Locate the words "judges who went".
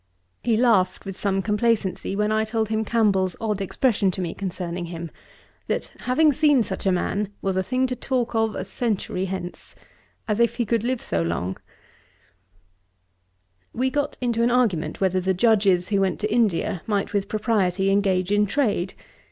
15.35-16.19